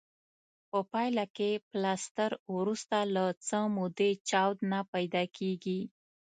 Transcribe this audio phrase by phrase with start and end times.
[0.69, 5.81] په پایله کې پلستر وروسته له څه مودې چاود نه پیدا کوي.